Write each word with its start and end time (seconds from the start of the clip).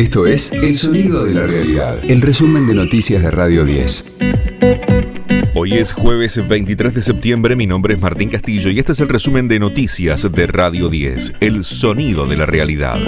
Esto 0.00 0.26
es 0.26 0.52
El 0.52 0.74
Sonido 0.74 1.24
de 1.24 1.34
la 1.34 1.46
Realidad, 1.46 1.98
el 2.08 2.22
resumen 2.22 2.66
de 2.66 2.72
noticias 2.72 3.22
de 3.22 3.30
Radio 3.30 3.66
10. 3.66 4.16
Hoy 5.54 5.74
es 5.74 5.92
jueves 5.92 6.48
23 6.48 6.94
de 6.94 7.02
septiembre, 7.02 7.54
mi 7.54 7.66
nombre 7.66 7.92
es 7.92 8.00
Martín 8.00 8.30
Castillo 8.30 8.70
y 8.70 8.78
este 8.78 8.92
es 8.92 9.00
el 9.00 9.10
resumen 9.10 9.46
de 9.46 9.58
noticias 9.58 10.26
de 10.32 10.46
Radio 10.46 10.88
10, 10.88 11.34
El 11.40 11.64
Sonido 11.64 12.26
de 12.26 12.36
la 12.38 12.46
Realidad. 12.46 12.98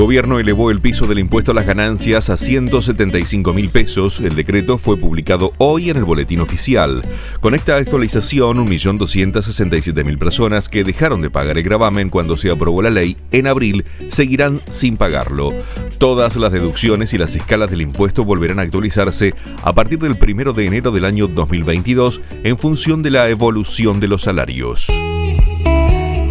Gobierno 0.00 0.38
elevó 0.38 0.70
el 0.70 0.80
piso 0.80 1.06
del 1.06 1.18
impuesto 1.18 1.50
a 1.50 1.54
las 1.54 1.66
ganancias 1.66 2.30
a 2.30 2.38
175 2.38 3.52
mil 3.52 3.68
pesos. 3.68 4.20
El 4.20 4.34
decreto 4.34 4.78
fue 4.78 4.96
publicado 4.96 5.52
hoy 5.58 5.90
en 5.90 5.98
el 5.98 6.04
boletín 6.04 6.40
oficial. 6.40 7.02
Con 7.40 7.54
esta 7.54 7.76
actualización, 7.76 8.66
1.267.000 8.66 10.16
personas 10.16 10.70
que 10.70 10.84
dejaron 10.84 11.20
de 11.20 11.28
pagar 11.28 11.58
el 11.58 11.64
gravamen 11.64 12.08
cuando 12.08 12.38
se 12.38 12.50
aprobó 12.50 12.80
la 12.80 12.88
ley 12.88 13.18
en 13.30 13.46
abril 13.46 13.84
seguirán 14.08 14.62
sin 14.70 14.96
pagarlo. 14.96 15.52
Todas 15.98 16.36
las 16.36 16.50
deducciones 16.50 17.12
y 17.12 17.18
las 17.18 17.36
escalas 17.36 17.70
del 17.70 17.82
impuesto 17.82 18.24
volverán 18.24 18.58
a 18.58 18.62
actualizarse 18.62 19.34
a 19.62 19.74
partir 19.74 19.98
del 19.98 20.16
1 20.18 20.54
de 20.54 20.64
enero 20.64 20.92
del 20.92 21.04
año 21.04 21.28
2022 21.28 22.22
en 22.42 22.56
función 22.56 23.02
de 23.02 23.10
la 23.10 23.28
evolución 23.28 24.00
de 24.00 24.08
los 24.08 24.22
salarios. 24.22 24.90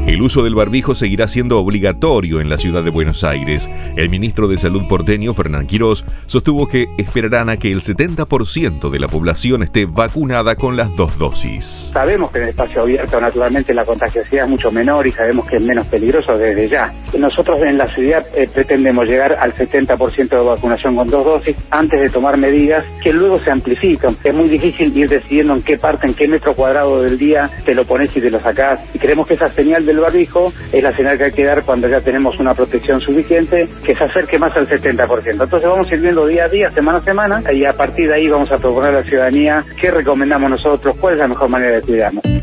El 0.09 0.23
uso 0.23 0.43
del 0.43 0.55
barbijo 0.55 0.95
seguirá 0.95 1.27
siendo 1.27 1.59
obligatorio 1.59 2.41
en 2.41 2.49
la 2.49 2.57
ciudad 2.57 2.83
de 2.83 2.89
Buenos 2.89 3.23
Aires. 3.23 3.69
El 3.95 4.09
ministro 4.09 4.47
de 4.47 4.57
Salud 4.57 4.87
porteño, 4.87 5.35
Fernán 5.35 5.67
Quirós, 5.67 6.03
sostuvo 6.25 6.67
que 6.67 6.87
esperarán 6.97 7.47
a 7.49 7.57
que 7.57 7.71
el 7.71 7.81
70% 7.81 8.89
de 8.89 8.99
la 8.99 9.07
población 9.07 9.61
esté 9.61 9.85
vacunada 9.85 10.55
con 10.55 10.75
las 10.75 10.95
dos 10.95 11.19
dosis. 11.19 11.91
Sabemos 11.93 12.31
que 12.31 12.39
en 12.39 12.45
el 12.45 12.49
espacio 12.49 12.81
abierto, 12.81 13.21
naturalmente, 13.21 13.71
la 13.71 13.85
contagiosidad 13.85 14.45
es 14.45 14.49
mucho 14.49 14.71
menor 14.71 15.05
y 15.05 15.11
sabemos 15.11 15.45
que 15.45 15.57
es 15.57 15.61
menos 15.61 15.85
peligroso 15.85 16.35
desde 16.35 16.67
ya. 16.67 16.91
Nosotros 17.15 17.61
en 17.61 17.77
la 17.77 17.93
ciudad 17.93 18.25
eh, 18.33 18.49
pretendemos 18.51 19.07
llegar 19.07 19.37
al 19.39 19.53
70% 19.53 20.27
de 20.27 20.43
vacunación 20.43 20.95
con 20.95 21.07
dos 21.07 21.23
dosis 21.23 21.55
antes 21.69 22.01
de 22.01 22.09
tomar 22.09 22.35
medidas 22.35 22.83
que 23.03 23.13
luego 23.13 23.37
se 23.41 23.51
amplifican. 23.51 24.15
Es 24.23 24.33
muy 24.33 24.49
difícil 24.49 24.91
ir 24.97 25.07
decidiendo 25.07 25.53
en 25.53 25.61
qué 25.61 25.77
parte, 25.77 26.07
en 26.07 26.15
qué 26.15 26.27
metro 26.27 26.55
cuadrado 26.55 27.03
del 27.03 27.15
día 27.15 27.47
te 27.63 27.75
lo 27.75 27.85
pones 27.85 28.17
y 28.17 28.21
te 28.21 28.31
lo 28.31 28.39
sacás. 28.39 28.79
Y 28.95 28.97
creemos 28.97 29.27
que 29.27 29.35
esa 29.35 29.45
señal 29.45 29.85
del 29.85 29.98
barbijo 29.99 30.51
es 30.71 30.83
la 30.83 30.91
señal 30.93 31.17
que 31.17 31.25
hay 31.25 31.31
que 31.31 31.45
dar 31.45 31.63
cuando 31.63 31.87
ya 31.87 32.01
tenemos 32.01 32.39
una 32.39 32.53
protección 32.53 32.99
suficiente 33.01 33.67
que 33.85 33.95
se 33.95 34.03
acerque 34.03 34.39
más 34.39 34.55
al 34.55 34.67
70%. 34.67 35.31
Entonces 35.31 35.69
vamos 35.69 35.87
a 35.89 35.95
ir 35.95 36.01
viendo 36.01 36.25
día 36.25 36.45
a 36.45 36.49
día, 36.49 36.69
semana 36.71 36.99
a 36.99 37.03
semana, 37.03 37.43
y 37.51 37.65
a 37.65 37.73
partir 37.73 38.07
de 38.07 38.15
ahí 38.15 38.27
vamos 38.27 38.51
a 38.51 38.57
proponer 38.57 38.91
a 38.91 38.99
la 38.99 39.03
ciudadanía 39.03 39.63
qué 39.79 39.91
recomendamos 39.91 40.49
nosotros, 40.51 40.97
cuál 40.99 41.13
es 41.13 41.19
la 41.19 41.27
mejor 41.27 41.49
manera 41.49 41.75
de 41.75 41.81
cuidarnos. 41.81 42.38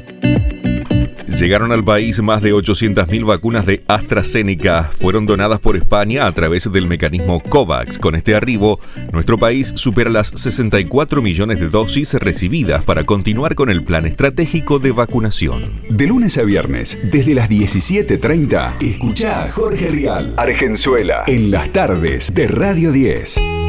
Llegaron 1.39 1.70
al 1.70 1.84
país 1.84 2.23
más 2.23 2.41
de 2.41 2.55
800.000 2.55 3.27
vacunas 3.27 3.67
de 3.67 3.84
AstraZeneca. 3.89 4.84
Fueron 4.84 5.27
donadas 5.27 5.61
por 5.61 5.77
España 5.77 6.27
a 6.27 6.33
través 6.33 6.73
del 6.73 6.87
mecanismo 6.87 7.43
COVAX. 7.43 7.98
Con 7.98 8.15
este 8.15 8.34
arribo, 8.34 8.81
nuestro 9.12 9.37
país 9.37 9.70
supera 9.77 10.09
las 10.09 10.28
64 10.28 11.20
millones 11.20 11.61
de 11.61 11.69
dosis 11.69 12.15
recibidas 12.15 12.84
para 12.84 13.05
continuar 13.05 13.55
con 13.55 13.69
el 13.69 13.84
plan 13.84 14.06
estratégico 14.06 14.78
de 14.78 14.93
vacunación. 14.93 15.83
De 15.91 16.06
lunes 16.06 16.39
a 16.39 16.43
viernes, 16.43 17.11
desde 17.12 17.34
las 17.34 17.50
17.30, 17.50 18.83
escucha 18.83 19.45
a 19.45 19.53
Jorge 19.53 19.89
Rial, 19.89 20.33
Argenzuela, 20.39 21.25
en 21.27 21.50
las 21.50 21.71
tardes 21.71 22.34
de 22.34 22.47
Radio 22.47 22.93
10. 22.93 23.66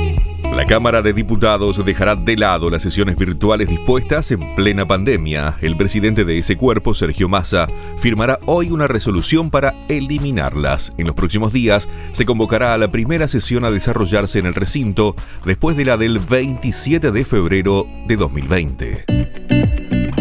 La 0.57 0.65
Cámara 0.65 1.03
de 1.03 1.13
Diputados 1.13 1.85
dejará 1.85 2.15
de 2.15 2.35
lado 2.35 2.71
las 2.71 2.81
sesiones 2.81 3.15
virtuales 3.15 3.69
dispuestas 3.69 4.31
en 4.31 4.55
plena 4.55 4.87
pandemia. 4.87 5.55
El 5.61 5.77
presidente 5.77 6.25
de 6.25 6.39
ese 6.39 6.57
cuerpo, 6.57 6.95
Sergio 6.95 7.29
Massa, 7.29 7.67
firmará 7.99 8.39
hoy 8.47 8.71
una 8.71 8.87
resolución 8.87 9.51
para 9.51 9.75
eliminarlas. 9.87 10.95
En 10.97 11.05
los 11.05 11.15
próximos 11.15 11.53
días 11.53 11.87
se 12.11 12.25
convocará 12.25 12.73
a 12.73 12.79
la 12.79 12.91
primera 12.91 13.27
sesión 13.27 13.65
a 13.65 13.71
desarrollarse 13.71 14.39
en 14.39 14.47
el 14.47 14.55
recinto 14.55 15.15
después 15.45 15.77
de 15.77 15.85
la 15.85 15.95
del 15.95 16.17
27 16.17 17.11
de 17.11 17.23
febrero 17.23 17.85
de 18.07 18.15
2020. 18.15 19.16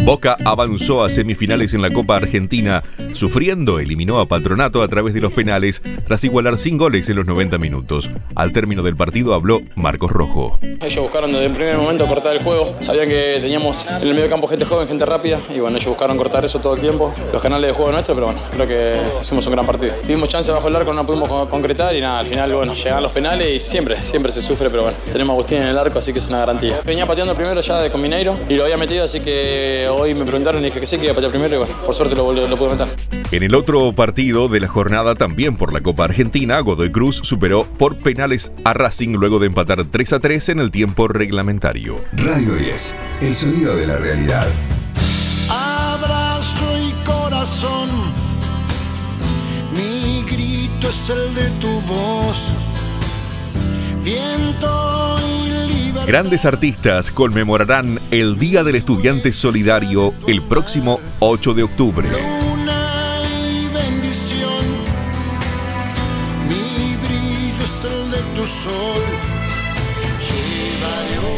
Boca 0.07 0.37
avanzó 0.45 1.03
a 1.03 1.09
semifinales 1.09 1.73
en 1.73 1.81
la 1.81 1.89
Copa 1.89 2.15
Argentina, 2.15 2.81
sufriendo 3.11 3.77
eliminó 3.77 4.21
a 4.21 4.25
Patronato 4.25 4.81
a 4.81 4.87
través 4.87 5.13
de 5.13 5.19
los 5.19 5.33
penales 5.33 5.83
tras 6.05 6.23
igualar 6.23 6.57
sin 6.57 6.77
goles 6.77 7.09
en 7.09 7.17
los 7.17 7.27
90 7.27 7.57
minutos. 7.57 8.09
Al 8.33 8.53
término 8.53 8.83
del 8.83 8.95
partido 8.95 9.33
habló 9.33 9.63
Marcos 9.75 10.09
Rojo. 10.09 10.59
Ellos 10.61 11.01
buscaron 11.03 11.33
desde 11.33 11.47
el 11.47 11.51
primer 11.51 11.75
momento 11.75 12.07
cortar 12.07 12.37
el 12.37 12.41
juego, 12.41 12.77
sabían 12.79 13.09
que 13.09 13.39
teníamos 13.41 13.85
en 13.85 14.07
el 14.07 14.13
medio 14.13 14.29
campo 14.29 14.47
gente 14.47 14.63
joven, 14.63 14.87
gente 14.87 15.05
rápida 15.05 15.41
y 15.53 15.59
bueno, 15.59 15.75
ellos 15.75 15.89
buscaron 15.89 16.15
cortar 16.15 16.45
eso 16.45 16.59
todo 16.59 16.75
el 16.75 16.79
tiempo, 16.79 17.13
los 17.33 17.41
canales 17.41 17.67
de 17.67 17.73
juego 17.73 17.91
nuestros, 17.91 18.15
pero 18.15 18.27
bueno, 18.27 18.41
creo 18.49 18.65
que 18.65 19.01
hicimos 19.19 19.45
un 19.45 19.51
gran 19.51 19.65
partido. 19.65 19.93
Tuvimos 20.03 20.29
chance 20.29 20.49
bajo 20.53 20.69
el 20.69 20.75
arco, 20.77 20.93
no 20.93 21.05
pudimos 21.05 21.49
concretar 21.49 21.93
y 21.93 21.99
nada, 21.99 22.19
al 22.19 22.27
final 22.27 22.53
bueno, 22.53 22.73
llegan 22.75 23.03
los 23.03 23.11
penales 23.11 23.49
y 23.49 23.59
siempre, 23.59 23.97
siempre 24.05 24.31
se 24.31 24.41
sufre, 24.41 24.69
pero 24.69 24.83
bueno, 24.83 24.97
tenemos 25.11 25.33
a 25.33 25.35
Agustín 25.35 25.57
en 25.57 25.67
el 25.67 25.77
arco, 25.77 25.99
así 25.99 26.13
que 26.13 26.19
es 26.19 26.29
una 26.29 26.37
garantía. 26.37 26.79
Venía 26.85 27.05
pateando 27.05 27.35
primero 27.35 27.59
ya 27.59 27.81
de 27.81 27.91
Comineiro 27.91 28.37
y 28.47 28.55
lo 28.55 28.63
había 28.63 28.77
metido, 28.77 29.03
así 29.03 29.19
que 29.19 29.96
hoy 29.97 30.13
me 30.13 30.25
preguntaron 30.25 30.61
y 30.61 30.65
dije 30.65 30.79
que 30.79 30.85
sí, 30.85 30.97
que 30.97 31.05
iba 31.05 31.11
a 31.11 31.15
patear 31.15 31.31
primero 31.31 31.55
y 31.55 31.57
bueno, 31.59 31.73
por 31.85 31.95
suerte 31.95 32.15
lo, 32.15 32.31
lo, 32.31 32.57
pude 32.57 32.75
meter. 32.75 32.95
En 33.31 33.43
el 33.43 33.55
otro 33.55 33.91
partido 33.93 34.47
de 34.47 34.59
la 34.59 34.67
jornada, 34.67 35.15
también 35.15 35.57
por 35.57 35.73
la 35.73 35.81
Copa 35.81 36.05
Argentina, 36.05 36.59
Godoy 36.59 36.91
Cruz 36.91 37.21
superó 37.23 37.65
por 37.65 37.95
penales 37.95 38.51
a 38.63 38.73
Racing 38.73 39.15
luego 39.15 39.39
de 39.39 39.47
empatar 39.47 39.83
3 39.83 40.13
a 40.13 40.19
3 40.19 40.49
en 40.49 40.59
el 40.59 40.71
tiempo 40.71 41.07
reglamentario. 41.07 41.97
Radio 42.13 42.53
10, 42.53 42.95
el 43.21 43.33
sonido 43.33 43.75
de 43.75 43.87
la 43.87 43.97
realidad. 43.97 44.47
Abrazo 45.49 46.77
y 46.77 47.05
corazón, 47.05 47.89
mi 49.73 50.23
grito 50.23 50.89
es 50.89 51.09
el 51.09 51.35
de 51.35 51.49
tu 51.59 51.81
voz. 51.81 52.53
Viento. 54.03 54.86
Grandes 56.07 56.45
artistas 56.45 57.11
conmemorarán 57.11 57.99
el 58.11 58.39
Día 58.39 58.63
del 58.63 58.75
Estudiante 58.75 59.33
Solidario 59.33 60.13
el 60.25 60.41
próximo 60.41 61.01
8 61.19 61.53
de 61.53 61.63
octubre. 61.63 62.07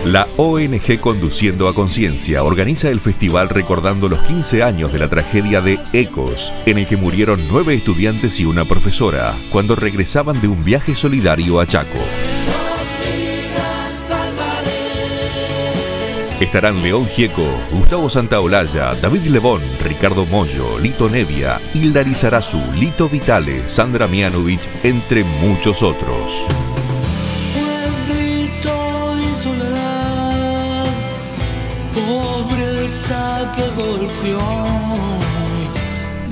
La 0.05 0.27
ONG 0.37 0.99
Conduciendo 0.99 1.67
a 1.67 1.73
Conciencia 1.73 2.43
organiza 2.43 2.89
el 2.89 2.99
festival 2.99 3.49
recordando 3.49 4.07
los 4.07 4.19
15 4.19 4.61
años 4.61 4.93
de 4.93 4.99
la 4.99 5.07
tragedia 5.07 5.61
de 5.61 5.79
Ecos, 5.93 6.53
en 6.67 6.77
el 6.77 6.85
que 6.85 6.95
murieron 6.95 7.39
nueve 7.49 7.73
estudiantes 7.73 8.39
y 8.39 8.45
una 8.45 8.65
profesora 8.65 9.33
cuando 9.51 9.75
regresaban 9.75 10.39
de 10.41 10.47
un 10.47 10.63
viaje 10.63 10.95
solidario 10.95 11.59
a 11.59 11.65
Chaco. 11.65 11.97
Estarán 16.39 16.81
León 16.81 17.05
Gieco, 17.05 17.45
Gustavo 17.69 18.09
Santaolalla, 18.09 18.95
David 18.95 19.23
Lebón, 19.25 19.61
Ricardo 19.83 20.25
Mollo, 20.25 20.79
Lito 20.79 21.09
Nevia, 21.09 21.59
Hilda 21.73 22.01
Lizarazu, 22.01 22.61
Lito 22.79 23.09
Vitale, 23.09 23.67
Sandra 23.67 24.07
Mianovich, 24.07 24.65
entre 24.83 25.25
muchos 25.25 25.83
otros. 25.83 26.47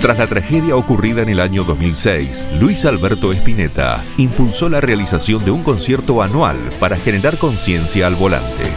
Tras 0.02 0.20
la 0.20 0.28
tragedia 0.28 0.78
ocurrida 0.78 1.22
en 1.22 1.28
el 1.28 1.42
año 1.42 1.66
2006, 1.66 2.48
Luis 2.62 2.86
Alberto 2.86 3.34
Espineta 3.34 4.02
impulsó 4.16 4.70
la 4.70 4.80
realización 4.80 5.44
de 5.44 5.52
un 5.52 5.64
concierto 5.64 6.22
anual 6.22 6.58
para 6.80 6.96
generar 6.96 7.38
conciencia 7.38 8.08
al 8.08 8.16
volante. 8.16 8.77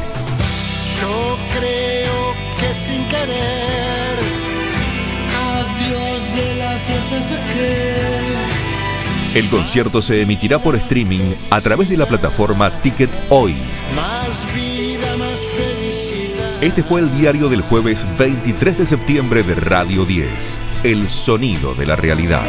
El 9.34 9.48
concierto 9.48 10.03
se 10.03 10.22
emitirá 10.22 10.59
por 10.59 10.74
streaming 10.77 11.34
a 11.50 11.60
través 11.60 11.88
de 11.88 11.97
la 11.97 12.06
plataforma 12.06 12.71
Ticket 12.82 13.10
Hoy. 13.28 13.54
Más 13.94 14.54
vida, 14.54 15.16
más 15.16 15.38
felicidad. 15.38 16.62
Este 16.62 16.82
fue 16.82 17.00
el 17.00 17.16
diario 17.16 17.48
del 17.48 17.60
jueves 17.60 18.06
23 18.18 18.78
de 18.78 18.86
septiembre 18.86 19.42
de 19.42 19.54
Radio 19.54 20.04
10, 20.04 20.60
El 20.82 21.09
Sonido 21.09 21.74
de 21.74 21.86
la 21.86 21.97
Realidad. 21.97 22.42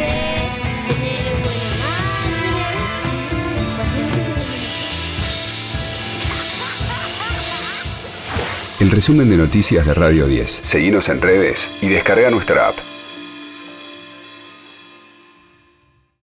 El 8.80 8.90
resumen 8.90 9.30
de 9.30 9.36
noticias 9.36 9.86
de 9.86 9.94
Radio 9.94 10.26
10. 10.26 10.50
Seguimos 10.50 11.08
en 11.08 11.20
redes 11.20 11.68
y 11.80 11.88
descarga 11.88 12.30
nuestra 12.30 12.68
app. 12.68 12.91